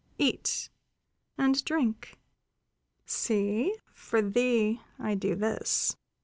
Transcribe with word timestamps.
Eat 0.17 0.69
and 1.37 1.63
drink. 1.63 2.17
See, 3.05 3.77
for 3.93 4.19
thee 4.23 4.81
I 4.97 5.13
do 5.13 5.35
this." 5.35 5.95